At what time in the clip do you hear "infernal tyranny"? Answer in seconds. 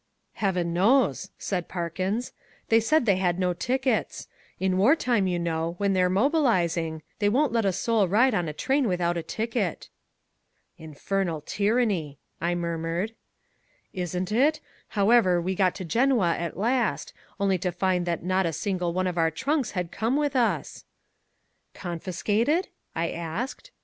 10.79-12.17